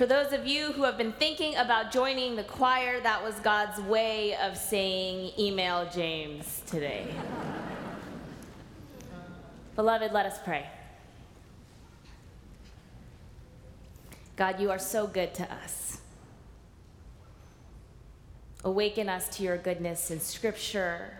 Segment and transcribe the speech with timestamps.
[0.00, 3.78] For those of you who have been thinking about joining the choir, that was God's
[3.82, 7.06] way of saying, email James today.
[9.76, 10.66] Beloved, let us pray.
[14.36, 15.98] God, you are so good to us.
[18.64, 21.12] Awaken us to your goodness in scripture,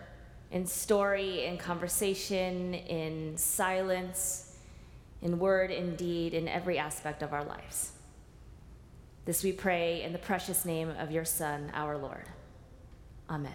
[0.49, 4.57] in story, in conversation, in silence,
[5.21, 7.91] in word, in deed, in every aspect of our lives.
[9.23, 12.25] This we pray in the precious name of your Son, our Lord.
[13.29, 13.53] Amen.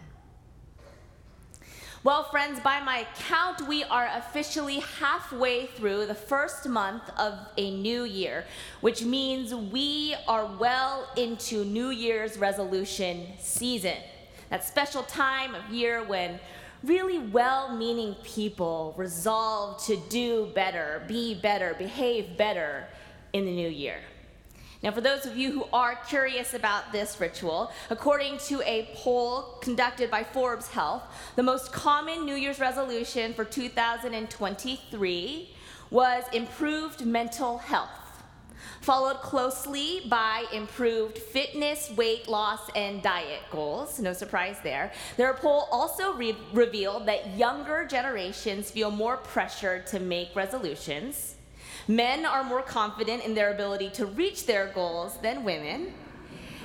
[2.05, 7.77] Well, friends, by my count, we are officially halfway through the first month of a
[7.77, 8.45] new year,
[8.80, 13.96] which means we are well into New Year's resolution season.
[14.51, 16.38] That special time of year when
[16.85, 22.87] really well meaning people resolve to do better, be better, behave better
[23.33, 23.98] in the new year.
[24.86, 29.59] Now, for those of you who are curious about this ritual, according to a poll
[29.60, 31.02] conducted by Forbes Health,
[31.34, 35.48] the most common New Year's resolution for 2023
[35.90, 38.23] was improved mental health,
[38.80, 43.98] followed closely by improved fitness, weight loss, and diet goals.
[43.98, 44.93] No surprise there.
[45.16, 51.35] Their poll also re- revealed that younger generations feel more pressured to make resolutions
[51.88, 55.93] Men are more confident in their ability to reach their goals than women.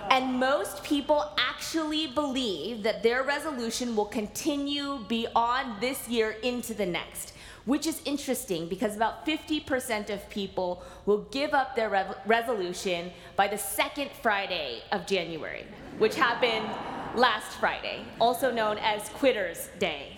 [0.09, 6.87] And most people actually believe that their resolution will continue beyond this year into the
[6.87, 7.33] next,
[7.65, 13.47] which is interesting because about 50% of people will give up their re- resolution by
[13.47, 15.67] the second Friday of January,
[15.99, 16.67] which happened
[17.15, 20.17] last Friday, also known as Quitter's Day.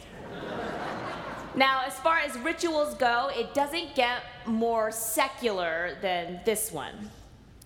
[1.56, 7.12] Now, as far as rituals go, it doesn't get more secular than this one.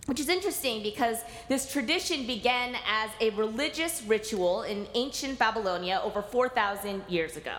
[0.07, 6.21] Which is interesting because this tradition began as a religious ritual in ancient Babylonia over
[6.21, 7.55] 4,000 years ago.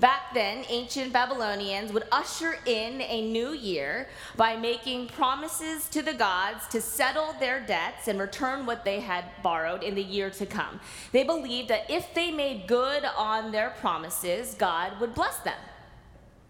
[0.00, 6.14] Back then, ancient Babylonians would usher in a new year by making promises to the
[6.14, 10.46] gods to settle their debts and return what they had borrowed in the year to
[10.46, 10.80] come.
[11.12, 15.58] They believed that if they made good on their promises, God would bless them.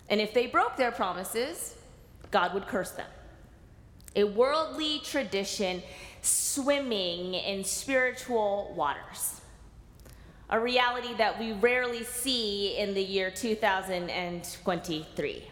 [0.09, 1.75] And if they broke their promises,
[2.31, 3.09] God would curse them.
[4.15, 5.83] A worldly tradition
[6.23, 9.40] swimming in spiritual waters
[10.51, 15.45] a reality that we rarely see in the year 2023.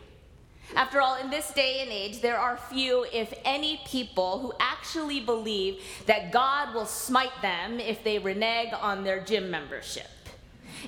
[0.75, 5.21] After all, in this day and age, there are few, if any, people who actually
[5.21, 10.11] believe that God will smite them if they renege on their gym membership.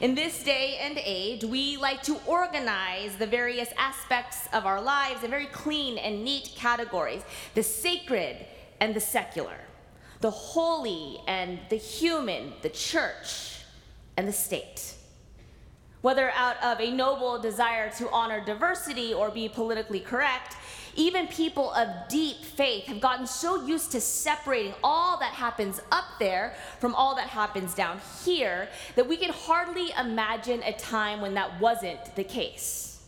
[0.00, 5.24] In this day and age, we like to organize the various aspects of our lives
[5.24, 7.22] in very clean and neat categories
[7.54, 8.36] the sacred
[8.80, 9.58] and the secular,
[10.20, 13.59] the holy and the human, the church
[14.16, 14.94] and the state.
[16.02, 20.56] Whether out of a noble desire to honor diversity or be politically correct,
[20.96, 26.04] even people of deep faith have gotten so used to separating all that happens up
[26.18, 31.34] there from all that happens down here that we can hardly imagine a time when
[31.34, 33.02] that wasn't the case.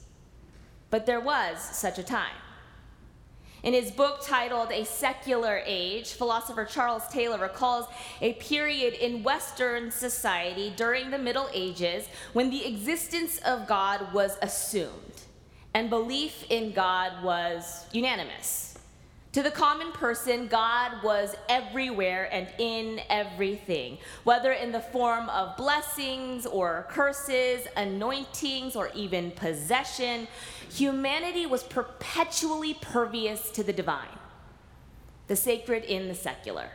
[0.90, 2.36] But there was such a time.
[3.62, 7.86] In his book titled A Secular Age, philosopher Charles Taylor recalls
[8.20, 14.36] a period in Western society during the Middle Ages when the existence of God was
[14.42, 14.90] assumed
[15.74, 18.71] and belief in God was unanimous.
[19.32, 25.56] To the common person, God was everywhere and in everything, whether in the form of
[25.56, 30.28] blessings or curses, anointings, or even possession.
[30.74, 34.18] Humanity was perpetually pervious to the divine,
[35.28, 36.68] the sacred in the secular,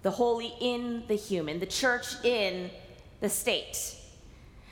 [0.00, 2.70] the holy in the human, the church in
[3.20, 3.97] the state.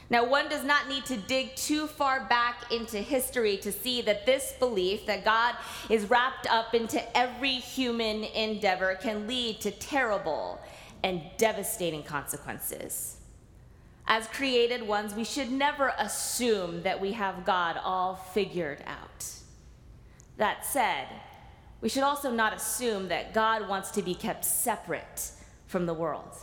[0.08, 4.24] Now, one does not need to dig too far back into history to see that
[4.24, 5.56] this belief that God
[5.90, 10.60] is wrapped up into every human endeavor can lead to terrible
[11.02, 13.16] and devastating consequences.
[14.06, 19.26] As created ones, we should never assume that we have God all figured out.
[20.36, 21.08] That said,
[21.80, 25.32] we should also not assume that God wants to be kept separate
[25.66, 26.36] from the world.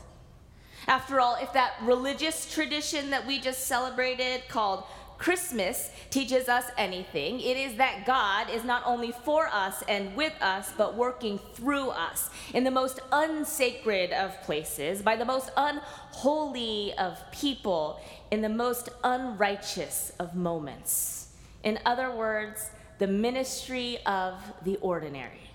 [0.87, 4.83] After all, if that religious tradition that we just celebrated called
[5.17, 10.33] Christmas teaches us anything, it is that God is not only for us and with
[10.41, 16.93] us, but working through us in the most unsacred of places, by the most unholy
[16.97, 18.01] of people,
[18.31, 21.29] in the most unrighteous of moments.
[21.63, 24.35] In other words, the ministry of
[24.65, 25.52] the ordinary.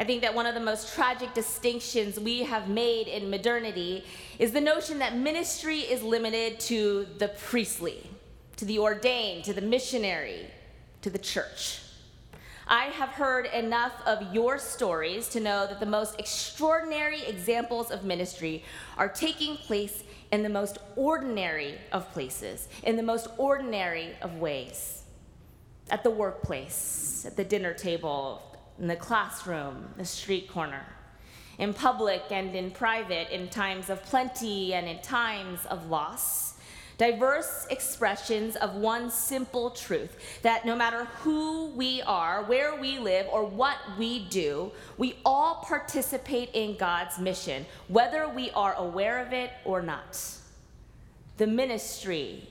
[0.00, 4.02] I think that one of the most tragic distinctions we have made in modernity
[4.38, 8.08] is the notion that ministry is limited to the priestly,
[8.56, 10.46] to the ordained, to the missionary,
[11.02, 11.82] to the church.
[12.66, 18.02] I have heard enough of your stories to know that the most extraordinary examples of
[18.02, 18.64] ministry
[18.96, 20.02] are taking place
[20.32, 25.02] in the most ordinary of places, in the most ordinary of ways.
[25.90, 28.49] At the workplace, at the dinner table,
[28.80, 30.84] in the classroom, the street corner,
[31.58, 36.54] in public and in private, in times of plenty and in times of loss.
[36.96, 43.26] Diverse expressions of one simple truth that no matter who we are, where we live,
[43.30, 49.32] or what we do, we all participate in God's mission, whether we are aware of
[49.32, 50.22] it or not.
[51.38, 52.48] The ministry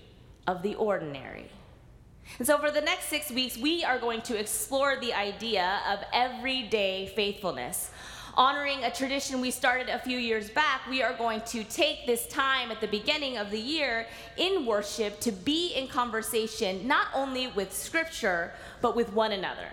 [0.47, 1.51] of the ordinary.
[2.37, 5.99] And so, for the next six weeks, we are going to explore the idea of
[6.13, 7.91] everyday faithfulness.
[8.35, 12.27] Honoring a tradition we started a few years back, we are going to take this
[12.27, 17.47] time at the beginning of the year in worship to be in conversation not only
[17.47, 19.67] with Scripture, but with one another.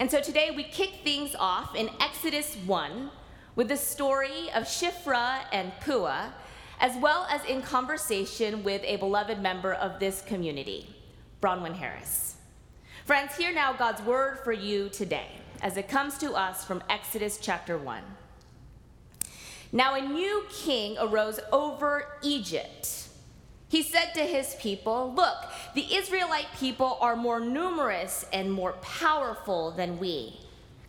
[0.00, 3.10] And so today we kick things off in Exodus 1
[3.54, 6.30] with the story of Shiphrah and Puah,
[6.80, 10.94] as well as in conversation with a beloved member of this community.
[11.40, 12.36] Bronwyn Harris.
[13.04, 15.28] Friends, hear now God's word for you today
[15.62, 18.02] as it comes to us from Exodus chapter 1.
[19.70, 23.08] Now a new king arose over Egypt.
[23.68, 25.36] He said to his people, Look,
[25.74, 30.40] the Israelite people are more numerous and more powerful than we.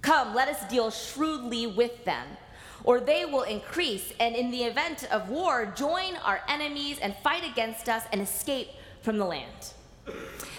[0.02, 2.26] Come, let us deal shrewdly with them,
[2.84, 7.44] or they will increase, and in the event of war, join our enemies and fight
[7.44, 8.70] against us and escape
[9.02, 9.74] from the land.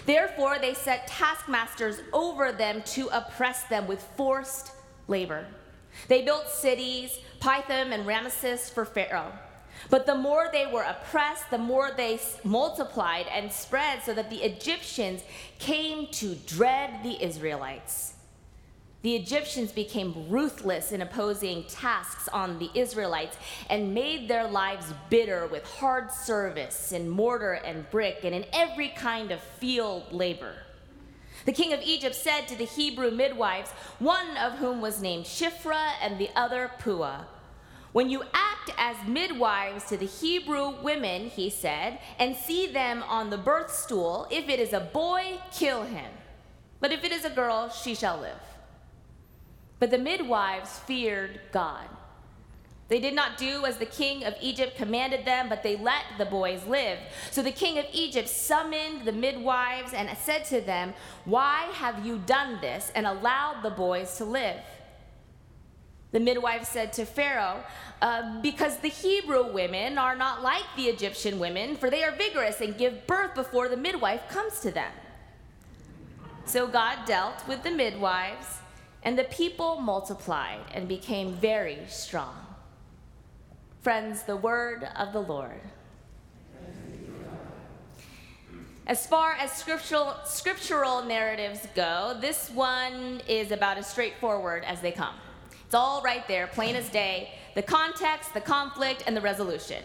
[0.05, 4.71] Therefore, they set taskmasters over them to oppress them with forced
[5.07, 5.45] labor.
[6.07, 9.31] They built cities, Pithom and Ramesses for Pharaoh.
[9.89, 14.43] But the more they were oppressed, the more they multiplied and spread so that the
[14.43, 15.23] Egyptians
[15.59, 18.13] came to dread the Israelites.
[19.01, 23.35] The Egyptians became ruthless in opposing tasks on the Israelites
[23.69, 28.89] and made their lives bitter with hard service in mortar and brick and in every
[28.89, 30.53] kind of field labor.
[31.45, 35.93] The king of Egypt said to the Hebrew midwives, one of whom was named Shiphrah
[35.99, 37.25] and the other Puah,
[37.93, 43.31] When you act as midwives to the Hebrew women, he said, and see them on
[43.31, 46.11] the birth stool, if it is a boy, kill him.
[46.79, 48.50] But if it is a girl, she shall live.
[49.81, 51.87] But the midwives feared God.
[52.87, 56.25] They did not do as the king of Egypt commanded them, but they let the
[56.25, 56.99] boys live.
[57.31, 60.93] So the king of Egypt summoned the midwives and said to them,
[61.25, 64.61] Why have you done this and allowed the boys to live?
[66.11, 67.63] The midwife said to Pharaoh,
[68.03, 72.61] uh, Because the Hebrew women are not like the Egyptian women, for they are vigorous
[72.61, 74.91] and give birth before the midwife comes to them.
[76.45, 78.60] So God dealt with the midwives
[79.03, 82.35] and the people multiplied and became very strong.
[83.81, 85.61] Friends, the word of the Lord.
[88.87, 94.91] As far as scriptural, scriptural narratives go, this one is about as straightforward as they
[94.91, 95.15] come.
[95.65, 99.83] It's all right there, plain as day the context, the conflict, and the resolution.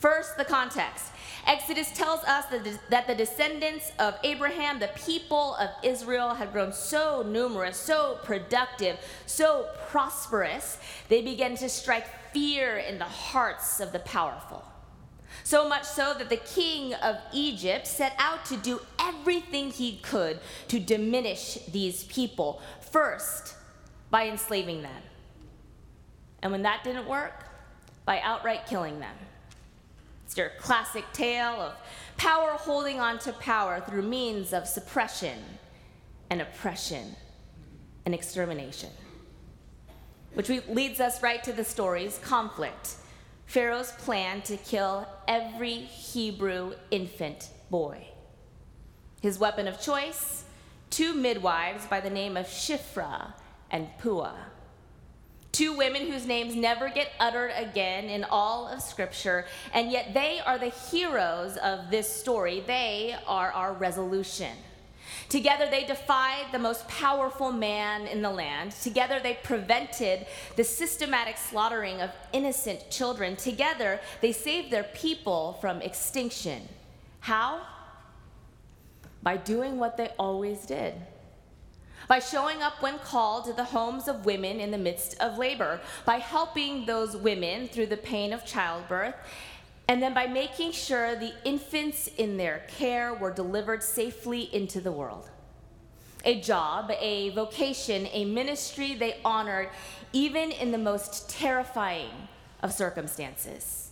[0.00, 1.12] First, the context.
[1.46, 2.46] Exodus tells us
[2.88, 8.98] that the descendants of Abraham, the people of Israel, had grown so numerous, so productive,
[9.26, 10.78] so prosperous,
[11.08, 14.64] they began to strike fear in the hearts of the powerful.
[15.44, 20.40] So much so that the king of Egypt set out to do everything he could
[20.68, 23.54] to diminish these people, first
[24.10, 25.02] by enslaving them.
[26.42, 27.44] And when that didn't work,
[28.06, 29.14] by outright killing them.
[30.30, 31.72] It's your classic tale of
[32.16, 35.36] power holding on to power through means of suppression
[36.30, 37.16] and oppression
[38.06, 38.90] and extermination.
[40.34, 42.94] Which leads us right to the story's conflict
[43.46, 48.06] Pharaoh's plan to kill every Hebrew infant boy.
[49.20, 50.44] His weapon of choice
[50.90, 53.32] two midwives by the name of Shiphrah
[53.72, 54.36] and Puah.
[55.60, 60.40] Two women whose names never get uttered again in all of Scripture, and yet they
[60.40, 62.64] are the heroes of this story.
[62.66, 64.56] They are our resolution.
[65.28, 68.72] Together, they defied the most powerful man in the land.
[68.72, 70.24] Together, they prevented
[70.56, 73.36] the systematic slaughtering of innocent children.
[73.36, 76.66] Together, they saved their people from extinction.
[77.18, 77.60] How?
[79.22, 80.94] By doing what they always did
[82.10, 85.80] by showing up when called to the homes of women in the midst of labor,
[86.04, 89.14] by helping those women through the pain of childbirth,
[89.86, 94.90] and then by making sure the infants in their care were delivered safely into the
[94.90, 95.30] world.
[96.24, 99.68] A job, a vocation, a ministry they honored
[100.12, 102.10] even in the most terrifying
[102.60, 103.90] of circumstances.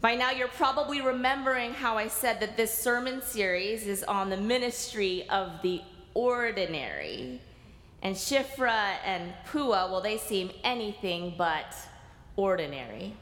[0.00, 4.36] By now, you're probably remembering how I said that this sermon series is on the
[4.38, 5.82] ministry of the
[6.18, 7.40] ordinary.
[8.02, 11.76] And Shiphrah and Puah, well, they seem anything but
[12.36, 13.14] ordinary.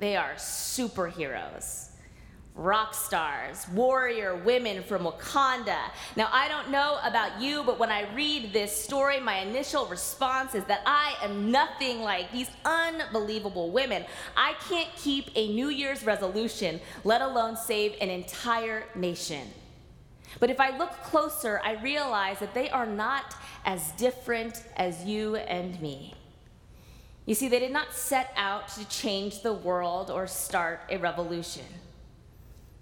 [0.00, 1.90] They are superheroes
[2.56, 5.90] rock stars, warrior women from Wakanda.
[6.14, 10.54] Now, I don't know about you, but when I read this story, my initial response
[10.54, 14.04] is that I am nothing like these unbelievable women.
[14.36, 19.48] I can't keep a New Year's resolution, let alone save an entire nation.
[20.40, 25.36] But if I look closer, I realize that they are not as different as you
[25.36, 26.14] and me.
[27.26, 31.64] You see, they did not set out to change the world or start a revolution.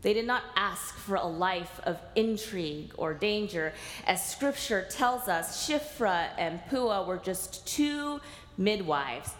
[0.02, 3.72] They did not ask for a life of intrigue or danger.
[4.04, 8.20] As scripture tells us, Shiphrah and Puah were just two
[8.58, 9.30] midwives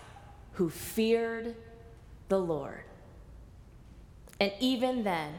[0.53, 1.57] who feared
[2.29, 2.85] the Lord.
[4.39, 5.35] And even then,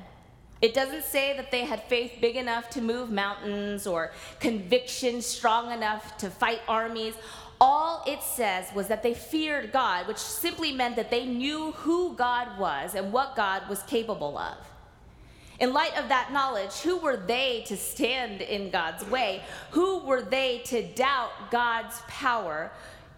[0.64, 5.74] it doesn't say that they had faith big enough to move mountains or conviction strong
[5.74, 7.16] enough to fight armies.
[7.60, 12.16] All it says was that they feared God, which simply meant that they knew who
[12.16, 14.56] God was and what God was capable of.
[15.60, 19.44] In light of that knowledge, who were they to stand in God's way?
[19.72, 22.72] Who were they to doubt God's power?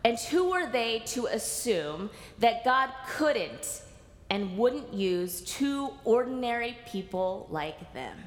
[0.03, 2.09] And who were they to assume
[2.39, 3.83] that God couldn't
[4.29, 8.17] and wouldn't use two ordinary people like them?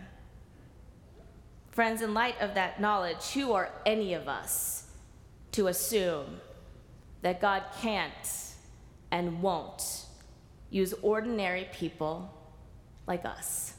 [1.70, 4.86] Friends, in light of that knowledge, who are any of us
[5.52, 6.40] to assume
[7.22, 8.12] that God can't
[9.10, 10.06] and won't
[10.70, 12.34] use ordinary people
[13.06, 13.74] like us?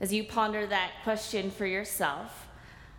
[0.00, 2.48] As you ponder that question for yourself,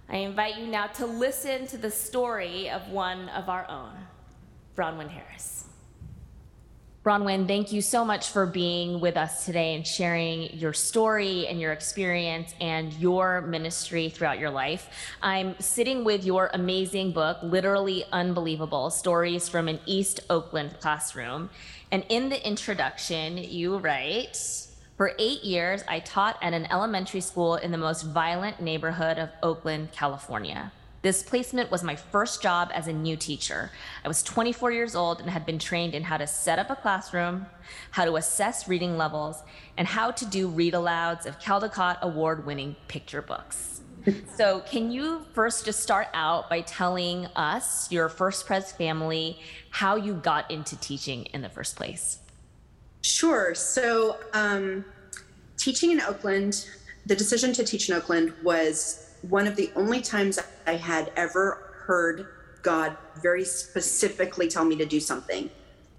[0.10, 3.94] I invite you now to listen to the story of one of our own,
[4.75, 5.65] Bronwyn Harris.
[7.07, 11.57] Bronwyn, thank you so much for being with us today and sharing your story and
[11.57, 14.89] your experience and your ministry throughout your life.
[15.21, 21.49] I'm sitting with your amazing book, Literally Unbelievable Stories from an East Oakland Classroom.
[21.93, 24.37] And in the introduction, you write,
[24.97, 29.29] for eight years, I taught at an elementary school in the most violent neighborhood of
[29.41, 30.73] Oakland, California.
[31.07, 33.71] This placement was my first job as a new teacher.
[34.03, 36.75] I was 24 years old and had been trained in how to set up a
[36.75, 37.45] classroom,
[37.91, 39.41] how to assess reading levels,
[39.77, 43.79] and how to do read alouds of Caldecott award winning picture books.
[44.35, 49.95] so, can you first just start out by telling us, your First Pres family, how
[49.95, 52.19] you got into teaching in the first place?
[53.01, 53.55] Sure.
[53.55, 54.83] So, um,
[55.55, 56.67] teaching in Oakland,
[57.05, 61.71] the decision to teach in Oakland was one of the only times I had ever
[61.86, 62.27] heard
[62.62, 65.50] God very specifically tell me to do something,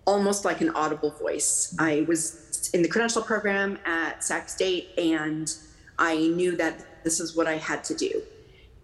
[0.04, 1.74] almost like an audible voice.
[1.78, 5.52] I was in the credential program at Sac State, and
[5.98, 8.22] I knew that this is what I had to do.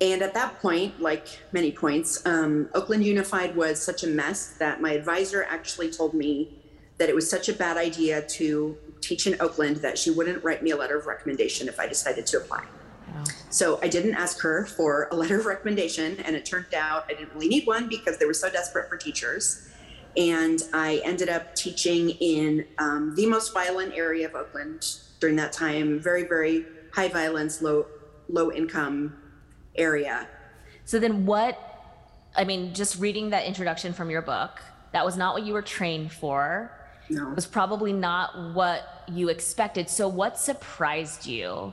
[0.00, 4.80] And at that point, like many points, um, Oakland Unified was such a mess that
[4.80, 6.58] my advisor actually told me
[6.98, 10.62] that it was such a bad idea to teach in Oakland that she wouldn't write
[10.62, 12.64] me a letter of recommendation if I decided to apply.
[13.14, 13.24] Wow.
[13.50, 17.14] So I didn't ask her for a letter of recommendation, and it turned out I
[17.14, 19.68] didn't really need one because they were so desperate for teachers.
[20.16, 24.86] And I ended up teaching in um, the most violent area of Oakland
[25.20, 27.86] during that time, very, very high violence, low,
[28.28, 29.16] low income
[29.76, 30.28] area.
[30.84, 31.58] So then, what?
[32.36, 34.60] I mean, just reading that introduction from your book,
[34.92, 36.70] that was not what you were trained for
[37.10, 37.30] no.
[37.30, 39.88] was probably not what you expected.
[39.88, 41.72] So, what surprised you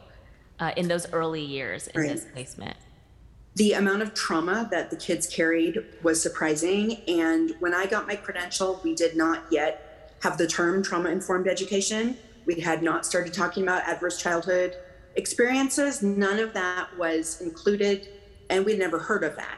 [0.61, 2.09] uh, in those early years in right.
[2.11, 2.77] this placement?
[3.55, 7.01] The amount of trauma that the kids carried was surprising.
[7.07, 11.47] And when I got my credential, we did not yet have the term trauma informed
[11.47, 12.15] education.
[12.45, 14.77] We had not started talking about adverse childhood
[15.15, 16.01] experiences.
[16.01, 18.07] None of that was included,
[18.49, 19.57] and we'd never heard of that.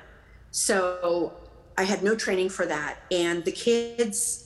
[0.49, 1.33] So
[1.77, 2.97] I had no training for that.
[3.11, 4.39] And the kids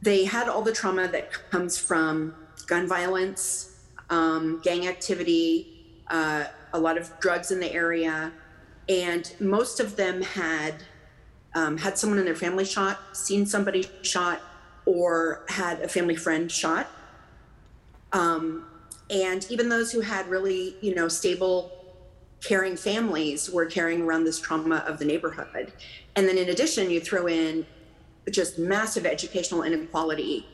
[0.00, 2.34] they had all the trauma that comes from
[2.66, 5.77] gun violence, um, gang activity,
[6.10, 8.32] uh, a lot of drugs in the area,
[8.88, 10.74] and most of them had
[11.54, 14.40] um, had someone in their family shot, seen somebody shot,
[14.84, 16.88] or had a family friend shot.
[18.12, 18.66] Um,
[19.10, 21.72] and even those who had really, you know, stable
[22.42, 25.72] caring families were carrying around this trauma of the neighborhood.
[26.14, 27.66] And then in addition, you throw in
[28.30, 30.46] just massive educational inequality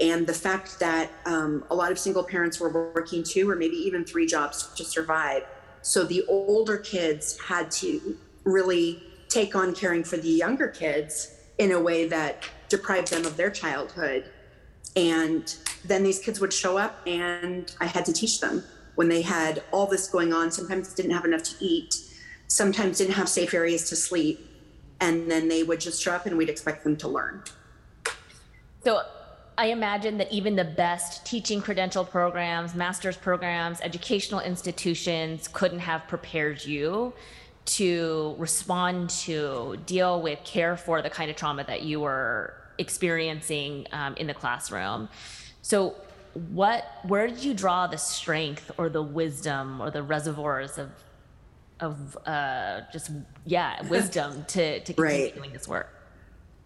[0.00, 3.76] and the fact that um, a lot of single parents were working two or maybe
[3.76, 5.44] even three jobs to survive.
[5.82, 11.72] So the older kids had to really take on caring for the younger kids in
[11.72, 14.30] a way that deprived them of their childhood.
[14.96, 15.54] And
[15.84, 18.64] then these kids would show up and I had to teach them
[18.94, 21.94] when they had all this going on, sometimes didn't have enough to eat,
[22.48, 24.46] sometimes didn't have safe areas to sleep.
[25.00, 27.42] And then they would just show up and we'd expect them to learn.
[28.84, 29.02] So
[29.60, 36.08] I imagine that even the best teaching credential programs, master's programs, educational institutions couldn't have
[36.08, 37.12] prepared you
[37.66, 43.86] to respond to, deal with, care for the kind of trauma that you were experiencing
[43.92, 45.10] um, in the classroom.
[45.60, 45.94] So,
[46.54, 50.90] what, where did you draw the strength or the wisdom or the reservoirs of,
[51.80, 53.10] of uh, just
[53.44, 55.34] yeah, wisdom to to continue right.
[55.34, 55.99] doing this work?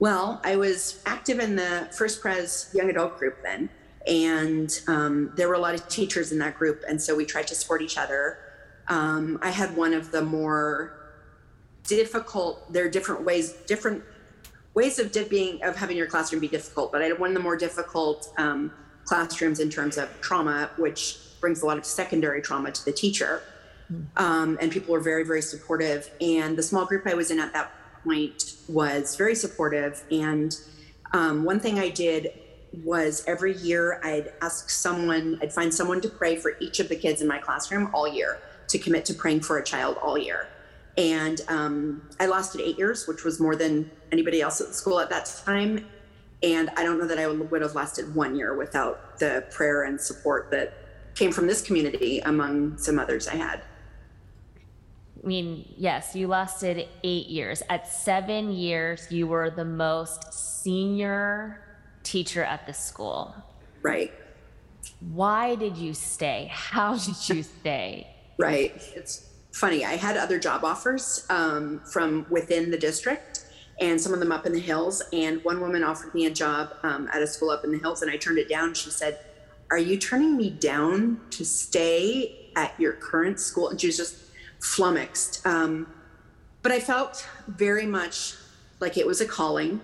[0.05, 3.71] Well, I was active in the First Pres young adult group then,
[4.07, 7.47] and um, there were a lot of teachers in that group, and so we tried
[7.47, 8.37] to support each other.
[8.89, 10.93] Um, I had one of the more
[11.85, 12.71] difficult.
[12.71, 14.05] There are different ways, different
[14.75, 17.41] ways of being of having your classroom be difficult, but I had one of the
[17.41, 18.75] more difficult um,
[19.07, 23.41] classrooms in terms of trauma, which brings a lot of secondary trauma to the teacher.
[23.89, 24.03] Hmm.
[24.19, 26.11] Um, and people were very, very supportive.
[26.21, 27.73] And the small group I was in at that
[28.05, 30.03] point was very supportive.
[30.11, 30.57] And
[31.13, 32.33] um, one thing I did
[32.83, 36.97] was every year I'd ask someone, I'd find someone to pray for each of the
[36.97, 40.49] kids in my classroom all year to commit to praying for a child all year.
[40.97, 45.01] And um, I lasted eight years, which was more than anybody else at the school
[45.01, 45.87] at that time.
[46.43, 50.01] And I don't know that I would have lasted one year without the prayer and
[50.01, 50.75] support that
[51.15, 53.63] came from this community among some others I had.
[55.25, 57.63] I mean, yes, you lasted eight years.
[57.71, 61.63] At seven years, you were the most senior
[62.03, 63.35] teacher at the school.
[63.81, 64.13] Right.
[65.01, 66.51] Why did you stay?
[66.53, 68.07] How did you stay?
[68.39, 68.75] Right.
[68.95, 69.83] It's funny.
[69.83, 73.47] I had other job offers um, from within the district
[73.81, 75.03] and some of them up in the hills.
[75.15, 78.03] And one woman offered me a job um, at a school up in the hills,
[78.03, 78.75] and I turned it down.
[78.75, 79.19] She said,
[79.71, 83.71] Are you turning me down to stay at your current school?
[83.71, 84.24] And she was just
[84.65, 85.47] flummoxed.
[85.47, 85.87] Um,
[86.63, 88.35] but I felt very much
[88.81, 89.81] like it was a calling,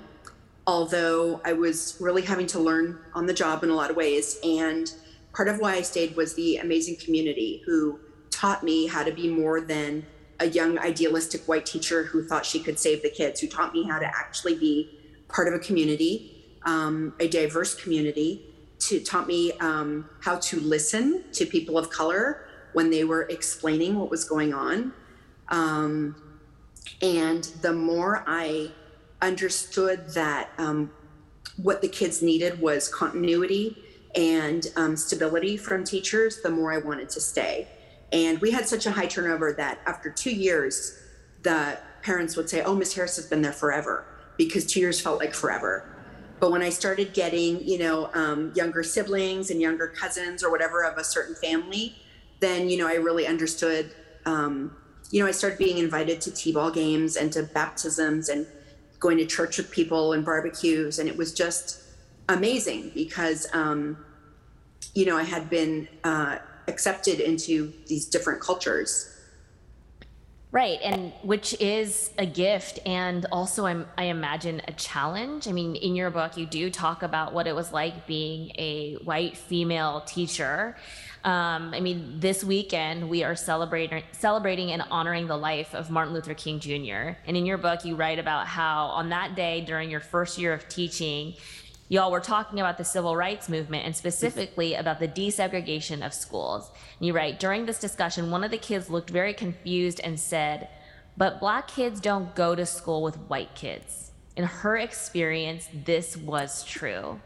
[0.66, 4.38] although I was really having to learn on the job in a lot of ways.
[4.42, 4.90] And
[5.34, 9.28] part of why I stayed was the amazing community who taught me how to be
[9.28, 10.06] more than
[10.40, 13.84] a young idealistic white teacher who thought she could save the kids, who taught me
[13.84, 18.46] how to actually be part of a community, um, a diverse community,
[18.78, 23.98] to taught me um, how to listen to people of color when they were explaining
[23.98, 24.92] what was going on.
[25.48, 26.16] Um,
[27.02, 28.70] and the more I
[29.22, 30.90] understood that um,
[31.56, 33.82] what the kids needed was continuity
[34.14, 37.68] and um, stability from teachers, the more I wanted to stay.
[38.12, 40.98] And we had such a high turnover that after two years,
[41.42, 44.04] the parents would say, Oh, Miss Harris has been there forever
[44.36, 45.84] because two years felt like forever.
[46.40, 50.82] But when I started getting, you know, um, younger siblings and younger cousins or whatever
[50.84, 51.94] of a certain family,
[52.40, 53.94] then you know I really understood.
[54.26, 54.76] Um,
[55.10, 58.46] you know, I started being invited to t-ball games and to baptisms and
[59.00, 61.82] going to church with people and barbecues, and it was just
[62.28, 63.96] amazing because um,
[64.94, 69.06] you know I had been uh, accepted into these different cultures.
[70.52, 75.46] Right, and which is a gift and also I'm, I imagine a challenge.
[75.46, 78.96] I mean, in your book, you do talk about what it was like being a
[79.04, 80.76] white female teacher.
[81.22, 86.14] Um, I mean, this weekend we are celebrating celebrating and honoring the life of Martin
[86.14, 87.18] Luther King Jr.
[87.26, 90.54] And in your book, you write about how on that day during your first year
[90.54, 91.34] of teaching,
[91.90, 96.70] y'all were talking about the civil rights movement and specifically about the desegregation of schools.
[96.98, 100.68] And you write during this discussion, one of the kids looked very confused and said,
[101.18, 106.64] "But black kids don't go to school with white kids." In her experience, this was
[106.64, 107.20] true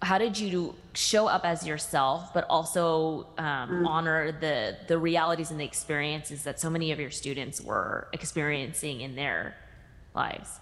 [0.00, 3.86] how did you show up as yourself but also um, mm.
[3.86, 9.00] honor the the realities and the experiences that so many of your students were experiencing
[9.00, 9.56] in their
[10.14, 10.60] lives?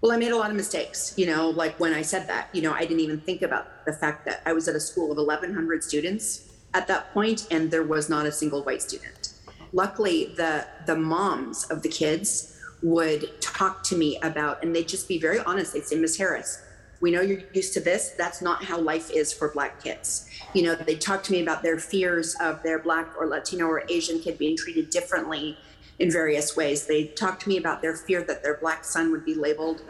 [0.00, 2.62] Well i made a lot of mistakes you know like when i said that you
[2.62, 5.18] know i didn't even think about the fact that i was at a school of
[5.18, 9.34] 1100 students at that point and there was not a single white student.
[9.72, 15.08] Luckily the the moms of the kids would talk to me about and they'd just
[15.08, 15.72] be very honest.
[15.72, 16.62] They'd say miss harris
[17.00, 18.10] we know you're used to this.
[18.10, 20.28] That's not how life is for Black kids.
[20.52, 23.84] You know, they talk to me about their fears of their Black or Latino or
[23.88, 25.56] Asian kid being treated differently
[25.98, 26.86] in various ways.
[26.86, 29.82] They talk to me about their fear that their Black son would be labeled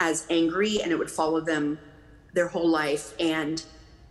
[0.00, 1.78] as angry and it would follow them
[2.32, 3.14] their whole life.
[3.18, 3.62] And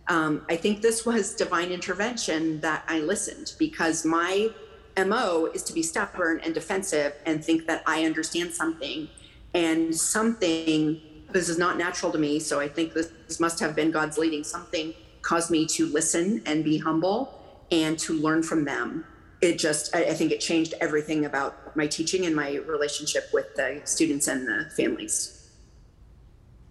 [0.08, 4.50] um, I think this was divine intervention that I listened because my
[4.96, 9.08] MO is to be stubborn and defensive and think that I understand something.
[9.52, 11.00] And something,
[11.32, 12.38] this is not natural to me.
[12.38, 14.44] So I think this, this must have been God's leading.
[14.44, 19.04] Something caused me to listen and be humble and to learn from them.
[19.40, 23.54] It just, I, I think it changed everything about my teaching and my relationship with
[23.56, 25.36] the students and the families.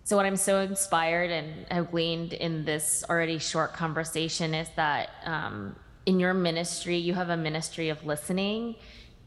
[0.03, 5.11] So, what I'm so inspired and have gleaned in this already short conversation is that
[5.23, 5.75] um,
[6.07, 8.75] in your ministry, you have a ministry of listening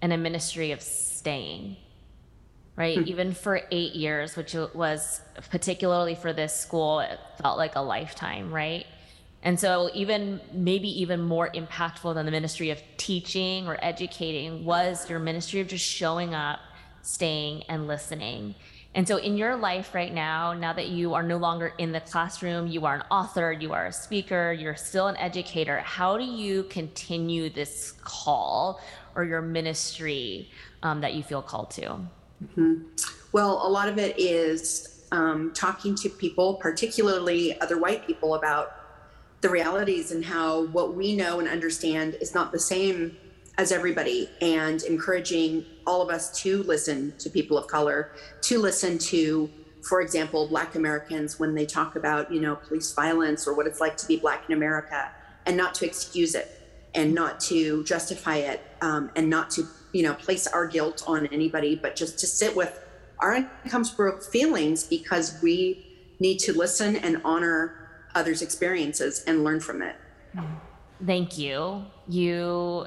[0.02, 1.76] and a ministry of staying,
[2.76, 2.98] right?
[2.98, 3.04] Hmm.
[3.06, 8.52] Even for eight years, which was particularly for this school, it felt like a lifetime,
[8.52, 8.86] right?
[9.44, 15.10] And so, even maybe even more impactful than the ministry of teaching or educating was
[15.10, 16.60] your ministry of just showing up,
[17.02, 18.54] staying, and listening.
[18.94, 22.00] And so, in your life right now, now that you are no longer in the
[22.00, 26.24] classroom, you are an author, you are a speaker, you're still an educator, how do
[26.24, 28.80] you continue this call
[29.16, 30.50] or your ministry
[30.84, 31.98] um, that you feel called to?
[32.42, 32.82] Mm-hmm.
[33.32, 38.76] Well, a lot of it is um, talking to people, particularly other white people, about
[39.40, 43.16] the realities and how what we know and understand is not the same
[43.58, 48.96] as everybody and encouraging all of us to listen to people of color, to listen
[48.98, 49.50] to,
[49.82, 53.80] for example, Black Americans when they talk about, you know, police violence or what it's
[53.80, 55.10] like to be Black in America,
[55.44, 56.58] and not to excuse it
[56.94, 61.26] and not to justify it um, and not to, you know, place our guilt on
[61.26, 62.80] anybody, but just to sit with
[63.18, 65.86] our uncomfortable feelings because we
[66.18, 69.96] need to listen and honor others' experiences and learn from it.
[71.04, 71.84] Thank you.
[72.08, 72.86] You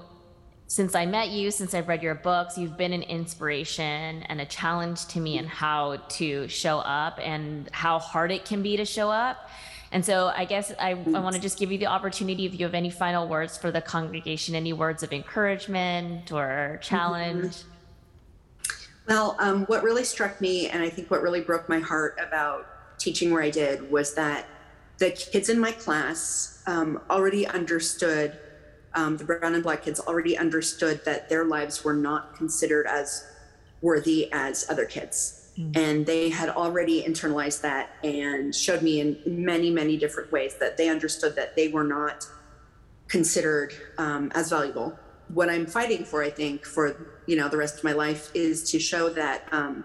[0.67, 4.45] since I met you, since I've read your books, you've been an inspiration and a
[4.45, 8.85] challenge to me in how to show up and how hard it can be to
[8.85, 9.49] show up.
[9.91, 12.65] And so I guess I, I want to just give you the opportunity if you
[12.65, 17.45] have any final words for the congregation, any words of encouragement or challenge.
[17.45, 17.69] Mm-hmm.
[19.07, 22.67] Well, um, what really struck me, and I think what really broke my heart about
[22.97, 24.47] teaching where I did, was that
[24.97, 28.39] the kids in my class um, already understood
[28.95, 33.27] um, the brown and black kids already understood that their lives were not considered as
[33.81, 35.44] worthy as other kids.
[35.57, 35.77] Mm.
[35.77, 40.77] And they had already internalized that and showed me in many, many different ways that
[40.77, 42.25] they understood that they were not
[43.07, 44.97] considered um, as valuable.
[45.29, 48.69] What I'm fighting for, I think, for you know the rest of my life is
[48.71, 49.83] to show that um,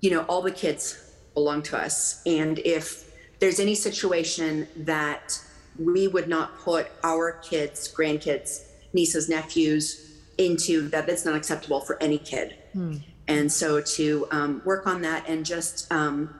[0.00, 5.38] you know all the kids belong to us, and if there's any situation that
[5.78, 11.06] we would not put our kids, grandkids, nieces, nephews into that.
[11.06, 12.56] That's not acceptable for any kid.
[12.72, 12.96] Hmm.
[13.26, 16.34] And so to um, work on that and just, um,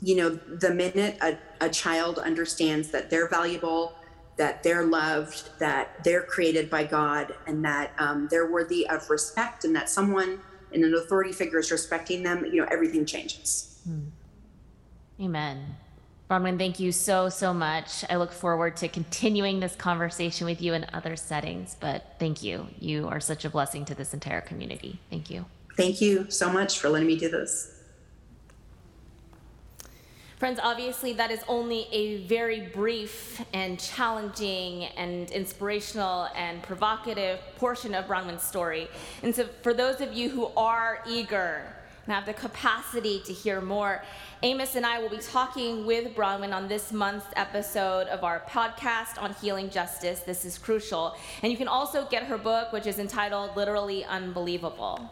[0.00, 3.94] you know, the minute a, a child understands that they're valuable,
[4.36, 9.64] that they're loved, that they're created by God, and that um, they're worthy of respect,
[9.64, 10.40] and that someone
[10.72, 13.80] in an authority figure is respecting them, you know, everything changes.
[13.84, 14.08] Hmm.
[15.18, 15.76] Amen.
[16.30, 18.04] Bronwyn, thank you so, so much.
[18.10, 22.66] I look forward to continuing this conversation with you in other settings, but thank you.
[22.80, 24.98] You are such a blessing to this entire community.
[25.08, 25.46] Thank you.
[25.76, 27.76] Thank you so much for letting me do this.
[30.38, 37.94] Friends, obviously, that is only a very brief and challenging and inspirational and provocative portion
[37.94, 38.88] of Bronwyn's story.
[39.22, 43.62] And so, for those of you who are eager and have the capacity to hear
[43.62, 44.02] more,
[44.42, 49.20] Amos and I will be talking with Bronwyn on this month's episode of our podcast
[49.20, 50.20] on healing justice.
[50.20, 51.16] This is crucial.
[51.42, 55.10] And you can also get her book, which is entitled Literally Unbelievable.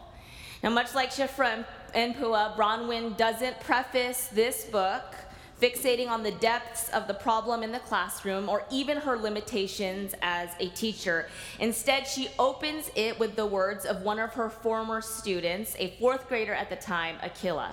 [0.65, 5.03] Now, much like Shiphrah and Puah, Bronwyn doesn't preface this book
[5.61, 10.49] fixating on the depths of the problem in the classroom or even her limitations as
[10.59, 11.27] a teacher.
[11.59, 16.27] Instead, she opens it with the words of one of her former students, a fourth
[16.27, 17.69] grader at the time, Akila.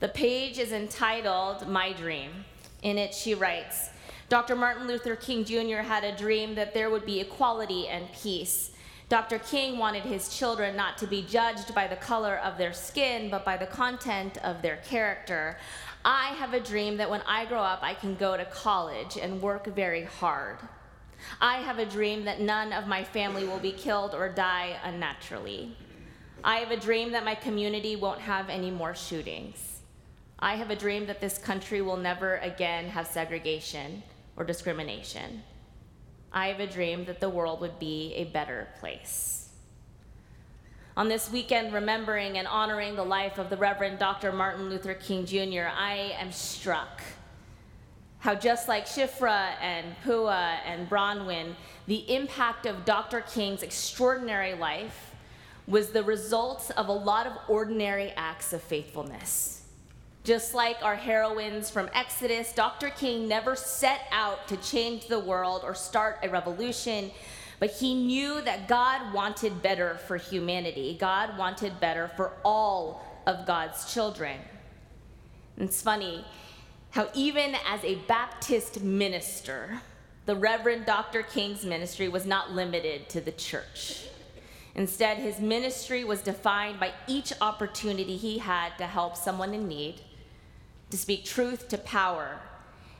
[0.00, 2.44] The page is entitled My Dream.
[2.82, 3.88] In it, she writes
[4.28, 4.56] Dr.
[4.56, 5.78] Martin Luther King Jr.
[5.78, 8.72] had a dream that there would be equality and peace.
[9.10, 9.40] Dr.
[9.40, 13.44] King wanted his children not to be judged by the color of their skin, but
[13.44, 15.58] by the content of their character.
[16.04, 19.42] I have a dream that when I grow up, I can go to college and
[19.42, 20.58] work very hard.
[21.40, 25.76] I have a dream that none of my family will be killed or die unnaturally.
[26.44, 29.80] I have a dream that my community won't have any more shootings.
[30.38, 34.04] I have a dream that this country will never again have segregation
[34.36, 35.42] or discrimination.
[36.32, 39.48] I have a dream that the world would be a better place.
[40.96, 44.32] On this weekend, remembering and honoring the life of the Reverend Dr.
[44.32, 47.02] Martin Luther King Jr., I am struck
[48.20, 51.54] how, just like Shiphrah and Puah and Bronwyn,
[51.86, 53.22] the impact of Dr.
[53.22, 55.14] King's extraordinary life
[55.66, 59.59] was the result of a lot of ordinary acts of faithfulness.
[60.22, 62.90] Just like our heroines from Exodus, Dr.
[62.90, 67.10] King never set out to change the world or start a revolution,
[67.58, 70.96] but he knew that God wanted better for humanity.
[71.00, 74.36] God wanted better for all of God's children.
[75.56, 76.24] It's funny
[76.90, 79.80] how, even as a Baptist minister,
[80.26, 81.22] the Reverend Dr.
[81.22, 84.06] King's ministry was not limited to the church.
[84.74, 90.02] Instead, his ministry was defined by each opportunity he had to help someone in need
[90.90, 92.40] to speak truth to power,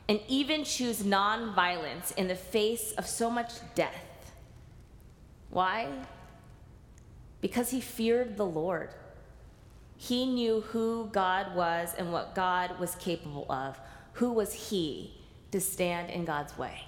[0.07, 4.33] and even choose nonviolence in the face of so much death.
[5.49, 5.87] Why?
[7.41, 8.89] Because he feared the Lord.
[9.97, 13.79] He knew who God was and what God was capable of.
[14.13, 15.13] Who was he
[15.51, 16.85] to stand in God's way?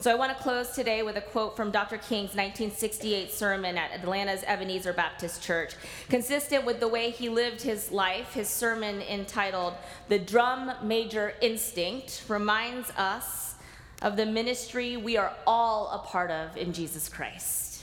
[0.00, 1.98] So I want to close today with a quote from Dr.
[1.98, 5.74] King's 1968 sermon at Atlanta's Ebenezer Baptist Church.
[6.08, 9.74] Consistent with the way he lived his life, his sermon entitled
[10.06, 13.56] The Drum Major Instinct reminds us
[14.00, 17.82] of the ministry we are all a part of in Jesus Christ.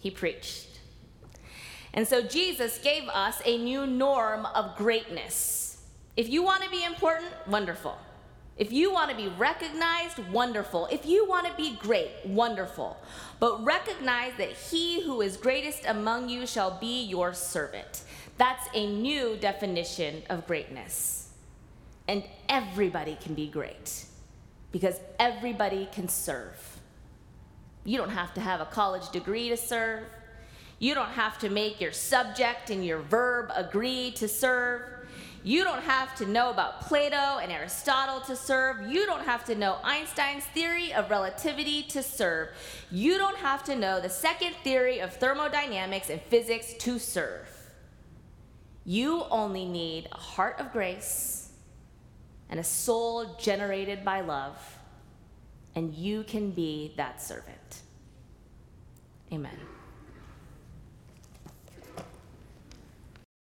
[0.00, 0.80] He preached.
[1.94, 5.82] And so Jesus gave us a new norm of greatness.
[6.14, 7.96] If you want to be important, wonderful.
[8.58, 10.86] If you want to be recognized, wonderful.
[10.90, 12.96] If you want to be great, wonderful.
[13.38, 18.02] But recognize that he who is greatest among you shall be your servant.
[18.36, 21.28] That's a new definition of greatness.
[22.08, 24.04] And everybody can be great
[24.72, 26.80] because everybody can serve.
[27.84, 30.04] You don't have to have a college degree to serve.
[30.80, 34.82] You don't have to make your subject and your verb agree to serve.
[35.44, 38.88] You don't have to know about Plato and Aristotle to serve.
[38.88, 42.48] You don't have to know Einstein's theory of relativity to serve.
[42.90, 47.48] You don't have to know the second theory of thermodynamics and physics to serve.
[48.84, 51.50] You only need a heart of grace
[52.50, 54.56] and a soul generated by love,
[55.74, 57.82] and you can be that servant.
[59.32, 59.77] Amen.